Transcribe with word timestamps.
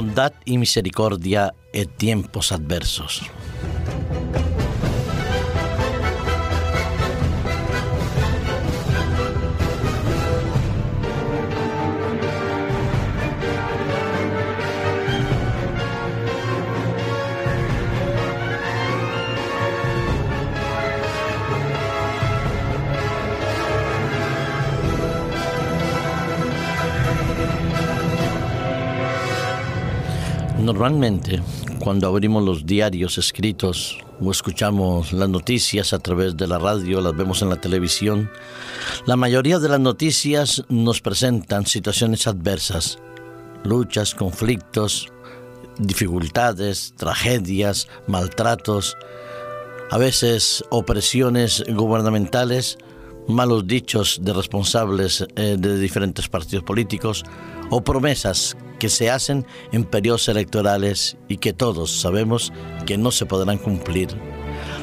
bondad 0.00 0.32
y 0.46 0.56
misericordia 0.56 1.52
en 1.74 1.86
tiempos 1.86 2.52
adversos. 2.52 3.20
Normalmente, 30.70 31.42
cuando 31.80 32.06
abrimos 32.06 32.44
los 32.44 32.64
diarios 32.64 33.18
escritos 33.18 33.98
o 34.20 34.30
escuchamos 34.30 35.12
las 35.12 35.28
noticias 35.28 35.92
a 35.92 35.98
través 35.98 36.36
de 36.36 36.46
la 36.46 36.60
radio, 36.60 37.00
las 37.00 37.16
vemos 37.16 37.42
en 37.42 37.48
la 37.48 37.60
televisión, 37.60 38.30
la 39.04 39.16
mayoría 39.16 39.58
de 39.58 39.68
las 39.68 39.80
noticias 39.80 40.62
nos 40.68 41.00
presentan 41.00 41.66
situaciones 41.66 42.28
adversas, 42.28 43.00
luchas, 43.64 44.14
conflictos, 44.14 45.08
dificultades, 45.76 46.94
tragedias, 46.96 47.88
maltratos, 48.06 48.96
a 49.90 49.98
veces 49.98 50.62
opresiones 50.70 51.64
gubernamentales, 51.66 52.78
malos 53.26 53.66
dichos 53.66 54.20
de 54.22 54.32
responsables 54.32 55.26
eh, 55.34 55.56
de 55.58 55.80
diferentes 55.80 56.28
partidos 56.28 56.62
políticos 56.62 57.24
o 57.70 57.82
promesas 57.82 58.56
que 58.80 58.88
se 58.88 59.10
hacen 59.10 59.46
en 59.70 59.84
periodos 59.84 60.28
electorales 60.28 61.16
y 61.28 61.36
que 61.36 61.52
todos 61.52 62.00
sabemos 62.00 62.52
que 62.86 62.98
no 62.98 63.12
se 63.12 63.26
podrán 63.26 63.58
cumplir. 63.58 64.08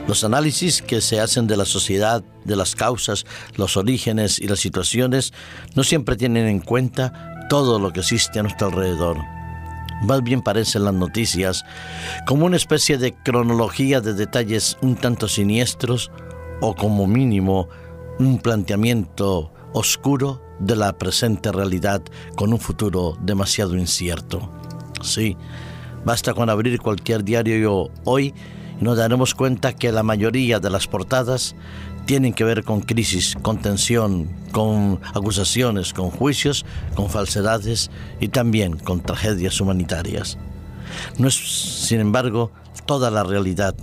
Los 0.08 0.24
análisis 0.24 0.82
que 0.82 1.02
se 1.02 1.20
hacen 1.20 1.48
de 1.48 1.58
la 1.58 1.66
sociedad, 1.66 2.24
de 2.46 2.56
las 2.56 2.76
causas, 2.76 3.26
los 3.58 3.76
orígenes 3.76 4.40
y 4.40 4.48
las 4.48 4.60
situaciones 4.60 5.34
no 5.76 5.84
siempre 5.84 6.16
tienen 6.16 6.48
en 6.48 6.62
cuenta 6.62 7.46
todo 7.50 7.80
lo 7.80 7.92
que 7.92 8.00
existe 8.00 8.40
a 8.40 8.44
nuestro 8.44 8.68
alrededor. 8.68 9.18
Más 10.04 10.24
bien 10.24 10.42
parecen 10.42 10.86
las 10.86 10.94
noticias 10.94 11.66
como 12.26 12.46
una 12.46 12.56
especie 12.56 12.98
de 12.98 13.14
cronología 13.16 14.00
de 14.00 14.14
detalles 14.14 14.78
un 14.82 14.96
tanto 14.96 15.28
siniestros 15.28 16.12
o 16.62 16.76
como 16.76 17.08
mínimo 17.08 17.68
un 18.20 18.40
planteamiento 18.40 19.52
oscuro 19.74 20.47
de 20.60 20.76
la 20.76 20.94
presente 20.94 21.52
realidad 21.52 22.02
con 22.36 22.54
un 22.54 22.60
futuro 22.60 23.18
demasiado 23.22 23.76
incierto. 23.76 24.50
Sí, 25.02 25.38
basta 26.06 26.34
con 26.34 26.50
abrir 26.50 26.80
cualquier 26.80 27.24
diario 27.24 27.90
hoy 28.04 28.34
y 28.80 28.84
nos 28.84 28.98
daremos 28.98 29.36
cuenta 29.36 29.74
que 29.74 29.92
la 29.92 30.04
mayoría 30.04 30.60
de 30.60 30.70
las 30.70 30.88
portadas 30.88 31.56
tienen 32.06 32.34
que 32.34 32.46
ver 32.46 32.64
con 32.64 32.82
crisis, 32.82 33.36
con 33.42 33.62
tensión, 33.62 34.30
con 34.52 35.00
acusaciones, 35.14 35.94
con 35.94 36.10
juicios, 36.10 36.66
con 36.96 37.10
falsedades 37.10 37.92
y 38.20 38.30
también 38.30 38.78
con 38.78 39.02
tragedias 39.02 39.60
humanitarias. 39.60 40.38
No 41.18 41.28
es, 41.28 41.36
sin 41.36 42.00
embargo, 42.00 42.52
toda 42.86 43.12
la 43.12 43.24
realidad. 43.24 43.76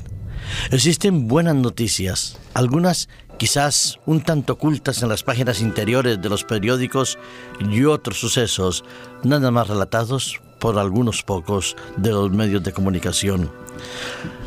Existen 0.70 1.28
buenas 1.28 1.54
noticias, 1.54 2.38
algunas 2.54 3.08
quizás 3.38 3.98
un 4.06 4.20
tanto 4.20 4.54
ocultas 4.54 5.02
en 5.02 5.08
las 5.08 5.22
páginas 5.22 5.60
interiores 5.60 6.20
de 6.20 6.28
los 6.28 6.44
periódicos 6.44 7.18
y 7.60 7.84
otros 7.84 8.18
sucesos, 8.18 8.84
nada 9.22 9.50
más 9.50 9.68
relatados 9.68 10.40
por 10.58 10.78
algunos 10.78 11.22
pocos 11.22 11.76
de 11.96 12.10
los 12.10 12.30
medios 12.30 12.62
de 12.62 12.72
comunicación. 12.72 13.50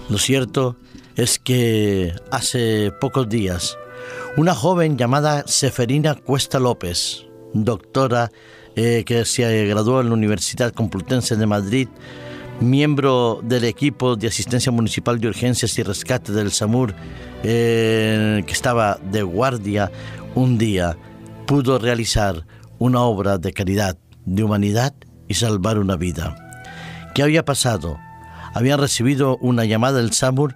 Lo 0.10 0.18
cierto 0.18 0.78
es 1.16 1.40
que 1.40 2.14
hace 2.32 2.92
pocos 3.00 3.28
días, 3.30 3.78
una 4.38 4.56
joven 4.56 4.98
llamada 4.98 5.44
Seferina 5.48 6.16
Cuesta 6.16 6.60
López, 6.60 7.26
doctora 7.54 8.32
eh, 8.76 9.04
que 9.06 9.26
se 9.26 9.66
graduó 9.66 10.02
en 10.02 10.10
la 10.10 10.14
Universidad 10.14 10.74
Complutense 10.74 11.36
de 11.36 11.48
Madrid, 11.48 11.88
miembro 12.60 13.40
del 13.44 13.64
equipo 13.66 14.16
de 14.16 14.28
asistencia 14.28 14.72
municipal 14.72 15.20
de 15.20 15.28
urgencias 15.28 15.78
y 15.78 15.84
rescate 15.84 16.32
del 16.32 16.52
SAMUR, 16.52 16.96
eh, 17.44 18.44
que 18.46 18.54
estaba 18.54 19.00
de 19.12 19.22
guardia 19.24 19.92
un 20.36 20.58
día, 20.58 20.98
pudo 21.46 21.80
realizar 21.80 22.46
una 22.80 23.02
obra 23.02 23.38
de 23.38 23.54
caridad, 23.54 23.98
de 24.26 24.44
humanidad 24.44 24.94
y 25.28 25.36
salvar 25.36 25.78
una 25.78 25.96
vida. 25.96 26.36
¿Qué 27.14 27.24
había 27.24 27.46
pasado? 27.46 28.00
Habían 28.54 28.80
recibido 28.80 29.38
una 29.38 29.66
llamada 29.66 30.00
del 30.00 30.14
SAMUR 30.14 30.56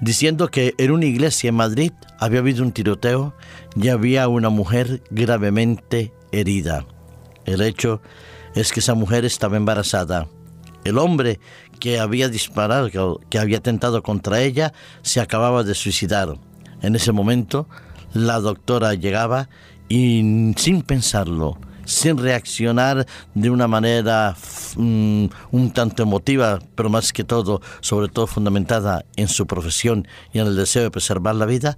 diciendo 0.00 0.48
que 0.48 0.74
en 0.78 0.90
una 0.90 1.04
iglesia 1.04 1.48
en 1.48 1.56
Madrid 1.56 1.92
había 2.18 2.40
habido 2.40 2.62
un 2.62 2.72
tiroteo 2.72 3.34
y 3.76 3.88
había 3.88 4.26
una 4.28 4.48
mujer 4.48 5.02
gravemente 5.10 6.12
herida. 6.30 6.86
El 7.44 7.60
hecho 7.60 8.00
es 8.54 8.72
que 8.72 8.80
esa 8.80 8.94
mujer 8.94 9.24
estaba 9.24 9.56
embarazada 9.56 10.28
el 10.84 10.98
hombre 10.98 11.40
que 11.80 11.98
había 11.98 12.28
disparado, 12.28 13.18
que, 13.28 13.38
había 13.38 13.58
atentado 13.58 14.02
contra 14.02 14.40
ella, 14.40 14.72
se 15.02 15.20
acababa 15.20 15.64
de 15.64 15.74
suicidar. 15.74 16.36
En 16.80 16.94
ese 16.96 17.12
momento, 17.12 17.68
la 18.12 18.40
doctora 18.40 18.94
llegaba 18.94 19.48
y 19.88 20.52
sin 20.56 20.82
pensarlo, 20.82 21.58
sin 21.84 22.18
reaccionar 22.18 23.06
de 23.34 23.50
una 23.50 23.68
manera 23.68 24.36
mm, 24.76 25.26
un 25.50 25.70
tanto 25.72 26.02
emotiva, 26.02 26.60
pero 26.74 26.88
más 26.90 27.12
que 27.12 27.24
todo, 27.24 27.60
sobre 27.80 28.08
todo 28.08 28.26
fundamentada 28.26 29.04
en 29.16 29.28
su 29.28 29.46
profesión 29.46 30.06
y 30.32 30.38
en 30.38 30.46
el 30.46 30.56
deseo 30.56 30.82
de 30.82 30.90
preservar 30.90 31.34
la 31.34 31.46
vida, 31.46 31.76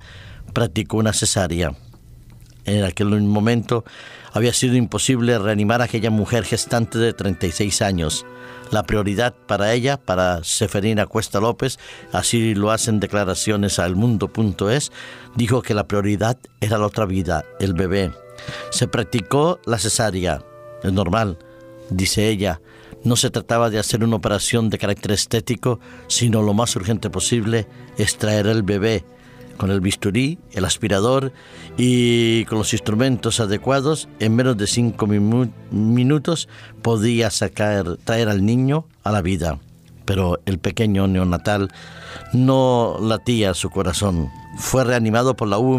practicó 0.53 0.99
una 0.99 1.13
cesárea. 1.13 1.75
En 2.67 2.85
aquel 2.85 3.09
momento 3.23 3.85
había 4.33 4.53
sido 4.53 4.77
imposible 4.77 5.39
reanimar 5.39 5.81
a 5.81 5.85
aquella 5.85 6.11
mujer 6.11 6.45
gestante 6.45 6.99
de 6.99 7.13
36 7.13 7.83
años. 7.83 8.25
La 8.71 8.83
prioridad 8.85 9.35
para 9.47 9.73
ella, 9.73 9.99
para 9.99 10.43
Seferina 10.43 11.07
Cuesta 11.07 11.41
López, 11.41 11.79
así 12.13 12.55
lo 12.55 12.71
hacen 12.71 13.01
declaraciones 13.01 13.79
al 13.79 13.95
mundo.es, 13.95 14.91
dijo 15.37 15.63
que 15.63 15.75
la 15.75 15.87
prioridad 15.87 16.39
era 16.61 16.79
la 16.79 16.87
otra 16.87 17.05
vida, 17.05 17.45
el 17.61 17.75
bebé. 17.75 18.11
Se 18.71 18.89
practicó 18.89 19.61
la 19.67 19.79
cesárea, 19.79 20.43
es 20.83 20.93
normal, 20.93 21.39
dice 21.91 22.29
ella. 22.29 22.61
No 23.05 23.17
se 23.17 23.29
trataba 23.29 23.69
de 23.69 23.79
hacer 23.79 24.03
una 24.03 24.17
operación 24.17 24.71
de 24.71 24.79
carácter 24.79 25.13
estético, 25.13 25.79
sino 26.07 26.41
lo 26.41 26.55
más 26.55 26.75
urgente 26.75 27.11
posible, 27.11 27.67
extraer 27.99 28.47
el 28.47 28.63
bebé 28.63 29.05
con 29.57 29.71
el 29.71 29.81
bisturí, 29.81 30.39
el 30.53 30.65
aspirador 30.65 31.33
y 31.77 32.45
con 32.47 32.59
los 32.59 32.73
instrumentos 32.73 33.41
adecuados, 33.41 34.09
en 34.19 34.37
menos 34.37 34.57
de 34.57 34.67
cinco 34.67 35.07
minutos 35.07 36.49
podía 36.83 37.31
sacar, 37.31 37.97
traer 38.05 38.29
al 38.29 38.45
niño 38.45 38.87
a 39.03 39.13
la 39.13 39.23
vida. 39.23 39.59
Pero 40.05 40.39
el 40.45 40.59
pequeño 40.59 41.07
neonatal 41.07 41.71
no 42.33 42.99
latía 43.01 43.55
su 43.55 43.71
corazón. 43.71 44.31
Fue 44.59 44.85
reanimado 44.85 45.35
por 45.35 45.49
la 45.49 45.59
U 45.59 45.79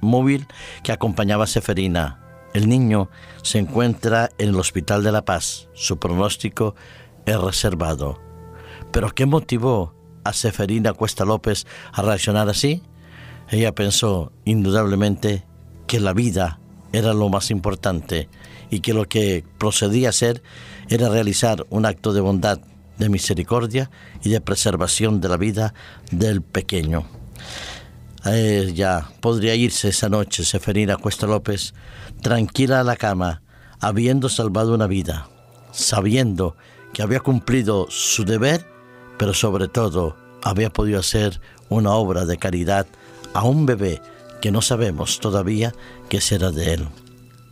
móvil 0.00 0.46
que 0.82 0.92
acompañaba 0.92 1.44
a 1.44 1.48
Seferina. 1.48 2.20
El 2.54 2.68
niño 2.68 3.10
se 3.42 3.58
encuentra 3.58 4.30
en 4.38 4.48
el 4.50 4.56
Hospital 4.56 5.02
de 5.02 5.12
la 5.12 5.24
Paz. 5.24 5.68
Su 5.74 5.98
pronóstico 5.98 6.74
es 7.26 7.38
reservado. 7.38 8.18
¿Pero 8.92 9.10
qué 9.10 9.26
motivó 9.26 9.94
a 10.24 10.32
Seferina 10.32 10.94
Cuesta 10.94 11.26
López 11.26 11.66
a 11.92 12.00
reaccionar 12.00 12.48
así? 12.48 12.82
Ella 13.50 13.74
pensó 13.74 14.32
indudablemente 14.44 15.44
que 15.86 16.00
la 16.00 16.12
vida 16.12 16.58
era 16.92 17.14
lo 17.14 17.28
más 17.28 17.50
importante 17.50 18.28
y 18.70 18.80
que 18.80 18.94
lo 18.94 19.04
que 19.04 19.44
procedía 19.58 20.08
a 20.08 20.10
hacer 20.10 20.42
era 20.88 21.08
realizar 21.08 21.66
un 21.70 21.86
acto 21.86 22.12
de 22.12 22.20
bondad, 22.20 22.58
de 22.98 23.08
misericordia 23.08 23.90
y 24.22 24.30
de 24.30 24.40
preservación 24.40 25.20
de 25.20 25.28
la 25.28 25.36
vida 25.36 25.74
del 26.10 26.42
pequeño. 26.42 27.06
Ella 28.24 29.08
podría 29.20 29.54
irse 29.54 29.88
esa 29.88 30.08
noche, 30.08 30.44
Seferina 30.44 30.96
Cuesta 30.96 31.26
López, 31.26 31.74
tranquila 32.22 32.80
a 32.80 32.84
la 32.84 32.96
cama, 32.96 33.42
habiendo 33.78 34.28
salvado 34.28 34.74
una 34.74 34.88
vida, 34.88 35.28
sabiendo 35.70 36.56
que 36.92 37.02
había 37.02 37.20
cumplido 37.20 37.86
su 37.88 38.24
deber, 38.24 38.66
pero 39.18 39.32
sobre 39.32 39.68
todo 39.68 40.16
había 40.42 40.70
podido 40.70 40.98
hacer 40.98 41.40
una 41.68 41.92
obra 41.92 42.24
de 42.24 42.38
caridad 42.38 42.86
a 43.36 43.44
un 43.44 43.66
bebé 43.66 44.00
que 44.40 44.50
no 44.50 44.62
sabemos 44.62 45.20
todavía 45.20 45.74
qué 46.08 46.22
será 46.22 46.50
de 46.50 46.72
él. 46.72 46.88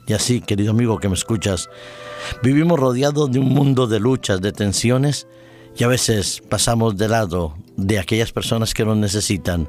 Y 0.07 0.15
así, 0.15 0.41
querido 0.41 0.71
amigo 0.71 0.99
que 0.99 1.09
me 1.09 1.15
escuchas, 1.15 1.69
vivimos 2.43 2.81
rodeados 2.81 3.31
de 3.31 3.39
un 3.39 3.51
mundo 3.51 3.87
de 3.87 4.01
luchas, 4.01 4.41
de 4.41 4.53
tensiones, 4.53 5.27
y 5.77 5.85
a 5.85 5.89
veces 5.89 6.43
pasamos 6.49 6.97
de 6.97 7.09
lado 7.09 7.57
de 7.77 7.99
aquellas 7.99 8.33
personas 8.33 8.73
que 8.73 8.87
nos 8.87 8.97
necesitan. 8.97 9.69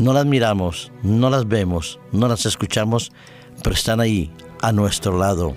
No 0.00 0.12
las 0.12 0.26
miramos, 0.26 0.90
no 1.04 1.30
las 1.30 1.46
vemos, 1.46 2.00
no 2.10 2.26
las 2.26 2.44
escuchamos, 2.44 3.12
pero 3.62 3.74
están 3.74 4.00
ahí, 4.00 4.32
a 4.62 4.72
nuestro 4.72 5.16
lado. 5.16 5.54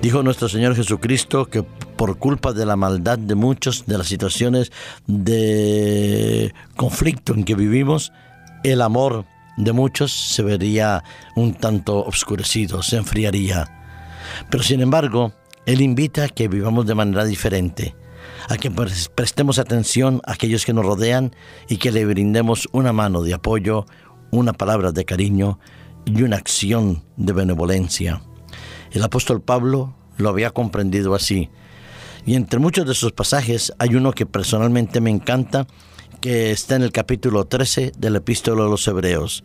Dijo 0.00 0.22
nuestro 0.22 0.48
Señor 0.48 0.76
Jesucristo 0.76 1.46
que 1.46 1.62
por 1.62 2.18
culpa 2.18 2.52
de 2.52 2.66
la 2.66 2.76
maldad 2.76 3.18
de 3.18 3.34
muchos, 3.34 3.84
de 3.86 3.98
las 3.98 4.06
situaciones 4.06 4.70
de 5.06 6.54
conflicto 6.76 7.34
en 7.34 7.44
que 7.44 7.56
vivimos, 7.56 8.12
el 8.64 8.80
amor 8.82 9.24
de 9.56 9.72
muchos 9.72 10.12
se 10.12 10.42
vería 10.42 11.04
un 11.34 11.54
tanto 11.54 11.98
obscurecido, 11.98 12.82
se 12.82 12.96
enfriaría. 12.96 13.68
Pero 14.50 14.62
sin 14.62 14.80
embargo, 14.80 15.32
Él 15.66 15.80
invita 15.80 16.24
a 16.24 16.28
que 16.28 16.48
vivamos 16.48 16.86
de 16.86 16.94
manera 16.94 17.24
diferente, 17.24 17.94
a 18.48 18.56
que 18.56 18.70
prestemos 18.70 19.58
atención 19.58 20.20
a 20.26 20.32
aquellos 20.32 20.64
que 20.64 20.72
nos 20.72 20.86
rodean 20.86 21.34
y 21.68 21.76
que 21.76 21.92
le 21.92 22.04
brindemos 22.04 22.68
una 22.72 22.92
mano 22.92 23.22
de 23.22 23.34
apoyo, 23.34 23.86
una 24.30 24.52
palabra 24.52 24.92
de 24.92 25.04
cariño 25.04 25.58
y 26.04 26.22
una 26.22 26.36
acción 26.36 27.04
de 27.16 27.32
benevolencia. 27.32 28.22
El 28.90 29.02
apóstol 29.02 29.42
Pablo 29.42 29.94
lo 30.16 30.28
había 30.28 30.50
comprendido 30.50 31.14
así. 31.14 31.50
Y 32.24 32.34
entre 32.34 32.60
muchos 32.60 32.86
de 32.86 32.94
sus 32.94 33.12
pasajes 33.12 33.72
hay 33.78 33.96
uno 33.96 34.12
que 34.12 34.26
personalmente 34.26 35.00
me 35.00 35.10
encanta 35.10 35.66
que 36.20 36.50
está 36.50 36.76
en 36.76 36.82
el 36.82 36.92
capítulo 36.92 37.46
13 37.46 37.92
del 37.96 38.16
epístola 38.16 38.64
de 38.64 38.70
los 38.70 38.86
Hebreos, 38.86 39.44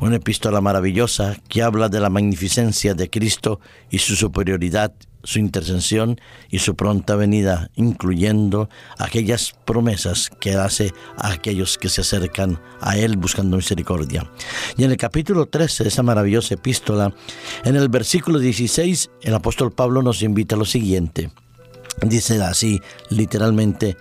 una 0.00 0.16
epístola 0.16 0.60
maravillosa 0.60 1.36
que 1.48 1.62
habla 1.62 1.88
de 1.88 2.00
la 2.00 2.10
magnificencia 2.10 2.94
de 2.94 3.08
Cristo 3.08 3.60
y 3.90 3.98
su 3.98 4.16
superioridad, 4.16 4.92
su 5.22 5.38
intercesión 5.38 6.20
y 6.50 6.58
su 6.58 6.74
pronta 6.76 7.16
venida, 7.16 7.70
incluyendo 7.76 8.68
aquellas 8.98 9.54
promesas 9.64 10.30
que 10.40 10.54
hace 10.54 10.92
a 11.16 11.32
aquellos 11.32 11.78
que 11.78 11.88
se 11.88 12.00
acercan 12.00 12.60
a 12.80 12.96
Él 12.96 13.16
buscando 13.16 13.56
misericordia. 13.56 14.30
Y 14.76 14.84
en 14.84 14.90
el 14.90 14.96
capítulo 14.96 15.46
13 15.46 15.84
de 15.84 15.88
esa 15.88 16.02
maravillosa 16.02 16.54
epístola, 16.54 17.14
en 17.64 17.76
el 17.76 17.88
versículo 17.88 18.38
16, 18.38 19.10
el 19.22 19.34
apóstol 19.34 19.72
Pablo 19.72 20.02
nos 20.02 20.22
invita 20.22 20.54
a 20.54 20.58
lo 20.58 20.64
siguiente. 20.64 21.30
Dice 22.02 22.42
así, 22.42 22.80
literalmente, 23.10 23.96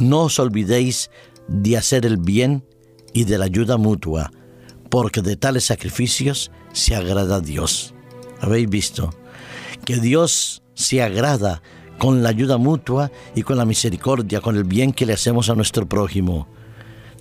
no 0.00 0.22
os 0.24 0.38
olvidéis 0.38 1.10
de 1.48 1.76
hacer 1.76 2.06
el 2.06 2.18
bien 2.18 2.64
y 3.12 3.24
de 3.24 3.38
la 3.38 3.46
ayuda 3.46 3.76
mutua, 3.76 4.30
porque 4.90 5.22
de 5.22 5.36
tales 5.36 5.64
sacrificios 5.64 6.50
se 6.72 6.94
agrada 6.94 7.36
a 7.36 7.40
Dios. 7.40 7.94
¿Habéis 8.40 8.68
visto? 8.68 9.12
Que 9.84 9.96
Dios 9.96 10.62
se 10.74 11.02
agrada 11.02 11.62
con 11.98 12.22
la 12.22 12.28
ayuda 12.28 12.58
mutua 12.58 13.10
y 13.34 13.42
con 13.42 13.56
la 13.56 13.64
misericordia, 13.64 14.40
con 14.40 14.56
el 14.56 14.64
bien 14.64 14.92
que 14.92 15.06
le 15.06 15.14
hacemos 15.14 15.50
a 15.50 15.54
nuestro 15.54 15.88
prójimo. 15.88 16.46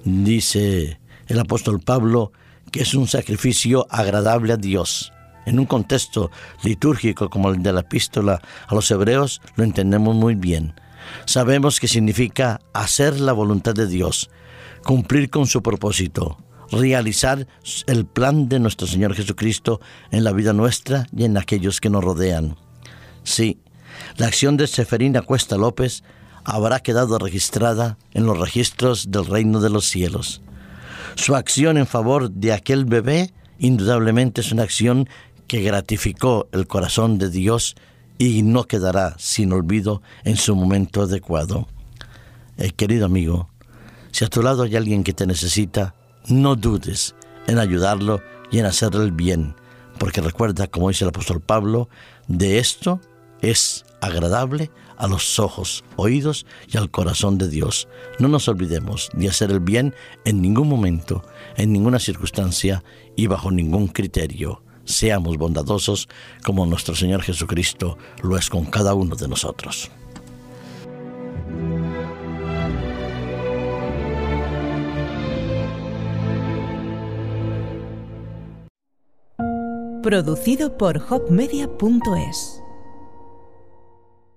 Dice 0.04 1.00
el 1.28 1.40
apóstol 1.40 1.80
Pablo 1.80 2.32
que 2.72 2.82
es 2.82 2.94
un 2.94 3.08
sacrificio 3.08 3.88
agradable 3.90 4.54
a 4.54 4.58
Dios. 4.58 5.12
En 5.46 5.60
un 5.60 5.66
contexto 5.66 6.30
litúrgico 6.64 7.30
como 7.30 7.50
el 7.50 7.64
de 7.64 7.72
la 7.72 7.80
epístola 7.80 8.42
a 8.68 8.76
los 8.76 8.92
hebreos 8.92 9.42
lo 9.56 9.64
entendemos 9.64 10.14
muy 10.14 10.36
bien 10.36 10.74
sabemos 11.26 11.80
que 11.80 11.88
significa 11.88 12.60
hacer 12.74 13.20
la 13.20 13.34
voluntad 13.34 13.74
de 13.74 13.88
Dios, 13.88 14.30
cumplir 14.84 15.30
con 15.30 15.48
su 15.48 15.62
propósito, 15.62 16.38
realizar 16.72 17.48
el 17.88 18.06
plan 18.06 18.50
de 18.50 18.60
nuestro 18.60 18.88
Señor 18.88 19.14
Jesucristo 19.14 19.80
en 20.12 20.24
la 20.24 20.32
vida 20.32 20.54
nuestra 20.54 21.08
y 21.16 21.24
en 21.24 21.38
aquellos 21.38 21.82
que 21.82 21.90
nos 21.90 22.04
rodean. 22.04 22.56
Sí, 23.24 23.60
la 24.18 24.28
acción 24.28 24.58
de 24.58 24.68
Seferina 24.68 25.22
Cuesta 25.22 25.58
López 25.58 26.04
habrá 26.44 26.80
quedado 26.80 27.18
registrada 27.18 27.98
en 28.14 28.26
los 28.26 28.40
registros 28.40 29.12
del 29.12 29.26
reino 29.26 29.60
de 29.60 29.70
los 29.70 29.86
cielos. 29.86 30.42
Su 31.16 31.36
acción 31.36 31.78
en 31.78 31.88
favor 31.88 32.32
de 32.32 32.54
aquel 32.54 32.86
bebé 32.86 33.34
indudablemente 33.60 34.42
es 34.42 34.52
una 34.52 34.64
acción 34.64 35.10
que 35.48 35.62
gratificó 35.62 36.48
el 36.52 36.68
corazón 36.68 37.18
de 37.18 37.30
Dios 37.30 37.76
y 38.18 38.42
no 38.44 38.66
quedará 38.66 39.16
sin 39.18 39.52
olvido 39.54 40.02
en 40.24 40.38
su 40.38 40.56
momento 40.56 41.02
adecuado. 41.02 41.68
Eh, 42.58 42.72
querido 42.72 43.06
amigo, 43.06 43.50
si 44.12 44.26
a 44.26 44.30
tu 44.30 44.42
lado 44.42 44.64
hay 44.64 44.76
alguien 44.76 45.04
que 45.04 45.14
te 45.14 45.28
necesita, 45.28 45.96
no 46.28 46.56
dudes 46.56 47.16
en 47.48 47.60
ayudarlo 47.60 48.22
y 48.52 48.60
en 48.60 48.66
hacerle 48.66 49.04
el 49.04 49.12
bien, 49.12 49.56
porque 50.00 50.22
recuerda, 50.22 50.68
como 50.68 50.90
dice 50.90 51.06
el 51.06 51.10
apóstol 51.10 51.42
Pablo, 51.42 51.90
de 52.28 52.60
esto 52.60 53.00
es 53.42 53.86
agradable 54.02 54.72
a 54.98 55.08
los 55.08 55.40
ojos, 55.40 55.84
oídos 55.96 56.46
y 56.68 56.78
al 56.78 56.90
corazón 56.90 57.38
de 57.38 57.48
Dios. 57.50 57.88
No 58.20 58.28
nos 58.28 58.48
olvidemos 58.48 59.10
de 59.14 59.30
hacer 59.30 59.52
el 59.52 59.60
bien 59.60 59.94
en 60.26 60.42
ningún 60.42 60.68
momento, 60.68 61.24
en 61.56 61.72
ninguna 61.72 62.00
circunstancia 62.00 62.84
y 63.16 63.28
bajo 63.28 63.52
ningún 63.52 63.88
criterio 63.88 64.64
seamos 64.88 65.38
bondadosos 65.38 66.10
como 66.44 66.66
nuestro 66.66 66.96
Señor 66.96 67.22
Jesucristo 67.22 67.98
lo 68.24 68.38
es 68.38 68.50
con 68.50 68.66
cada 68.66 68.94
uno 68.94 69.16
de 69.16 69.28
nosotros. 69.28 69.92
Producido 80.02 80.78
por 80.78 81.04
hopmedia.es 81.10 82.57